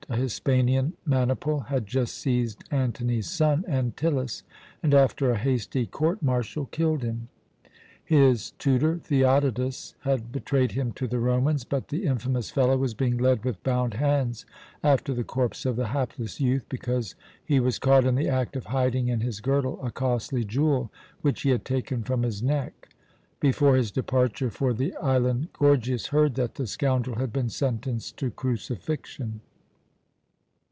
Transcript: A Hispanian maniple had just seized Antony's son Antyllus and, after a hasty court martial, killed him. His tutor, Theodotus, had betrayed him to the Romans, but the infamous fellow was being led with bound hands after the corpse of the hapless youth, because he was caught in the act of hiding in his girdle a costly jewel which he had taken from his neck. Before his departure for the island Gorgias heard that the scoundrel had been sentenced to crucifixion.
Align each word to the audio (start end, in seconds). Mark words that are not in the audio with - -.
A 0.09 0.15
Hispanian 0.17 0.91
maniple 1.05 1.61
had 1.61 1.87
just 1.87 2.15
seized 2.17 2.65
Antony's 2.69 3.29
son 3.29 3.63
Antyllus 3.65 4.43
and, 4.83 4.93
after 4.93 5.31
a 5.31 5.37
hasty 5.37 5.85
court 5.85 6.21
martial, 6.21 6.65
killed 6.65 7.01
him. 7.01 7.29
His 8.03 8.51
tutor, 8.59 8.97
Theodotus, 8.97 9.95
had 10.01 10.33
betrayed 10.33 10.73
him 10.73 10.91
to 10.93 11.07
the 11.07 11.19
Romans, 11.19 11.63
but 11.63 11.87
the 11.87 12.03
infamous 12.05 12.49
fellow 12.51 12.75
was 12.75 12.93
being 12.93 13.17
led 13.19 13.45
with 13.45 13.63
bound 13.63 13.93
hands 13.93 14.45
after 14.83 15.13
the 15.13 15.23
corpse 15.23 15.65
of 15.65 15.77
the 15.77 15.87
hapless 15.87 16.41
youth, 16.41 16.65
because 16.67 17.15
he 17.45 17.61
was 17.61 17.79
caught 17.79 18.03
in 18.03 18.15
the 18.15 18.27
act 18.27 18.57
of 18.57 18.65
hiding 18.65 19.07
in 19.07 19.21
his 19.21 19.39
girdle 19.39 19.79
a 19.81 19.91
costly 19.91 20.43
jewel 20.43 20.91
which 21.21 21.43
he 21.43 21.51
had 21.51 21.63
taken 21.63 22.03
from 22.03 22.23
his 22.23 22.43
neck. 22.43 22.89
Before 23.39 23.77
his 23.77 23.91
departure 23.91 24.49
for 24.49 24.73
the 24.73 24.93
island 24.97 25.53
Gorgias 25.53 26.07
heard 26.07 26.35
that 26.35 26.55
the 26.55 26.67
scoundrel 26.67 27.15
had 27.17 27.31
been 27.31 27.47
sentenced 27.49 28.17
to 28.17 28.29
crucifixion. 28.29 29.39